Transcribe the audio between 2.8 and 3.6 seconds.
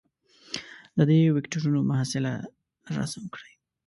رسم کړئ.